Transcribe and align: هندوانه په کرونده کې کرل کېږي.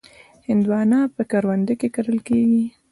هندوانه 0.47 0.99
په 1.15 1.21
کرونده 1.31 1.73
کې 1.79 1.87
کرل 1.95 2.17
کېږي. 2.27 2.63